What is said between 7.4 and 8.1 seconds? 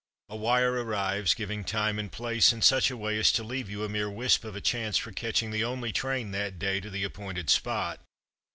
spot.